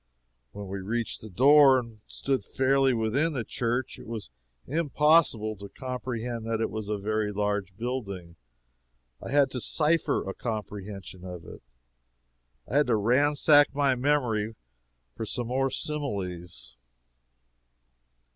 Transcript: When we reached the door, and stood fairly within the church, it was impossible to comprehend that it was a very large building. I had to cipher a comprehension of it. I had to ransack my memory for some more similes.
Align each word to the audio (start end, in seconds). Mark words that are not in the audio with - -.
When 0.53 0.67
we 0.67 0.79
reached 0.79 1.21
the 1.21 1.29
door, 1.29 1.77
and 1.77 1.99
stood 2.07 2.43
fairly 2.43 2.91
within 2.91 3.33
the 3.33 3.43
church, 3.43 3.99
it 3.99 4.07
was 4.07 4.31
impossible 4.65 5.55
to 5.57 5.69
comprehend 5.69 6.43
that 6.47 6.59
it 6.59 6.71
was 6.71 6.87
a 6.87 6.97
very 6.97 7.31
large 7.31 7.77
building. 7.77 8.35
I 9.21 9.29
had 9.29 9.51
to 9.51 9.61
cipher 9.61 10.27
a 10.27 10.33
comprehension 10.33 11.23
of 11.23 11.45
it. 11.45 11.61
I 12.67 12.77
had 12.77 12.87
to 12.87 12.95
ransack 12.95 13.75
my 13.75 13.93
memory 13.93 14.55
for 15.15 15.23
some 15.27 15.45
more 15.49 15.69
similes. 15.69 16.75